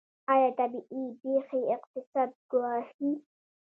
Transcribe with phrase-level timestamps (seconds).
[0.31, 3.11] آیا طبیعي پیښې اقتصاد ګواښي؟